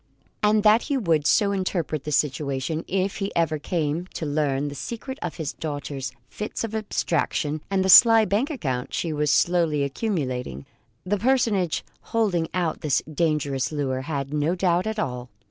[0.41, 4.73] And that he would so interpret the situation, if he ever came to learn the
[4.73, 9.83] secret of his daughter's fits of abstraction and the sly bank account she was slowly
[9.83, 10.65] accumulating,
[11.05, 11.85] the personage
[12.17, 15.29] holding out this dangerous lure had no doubt at all.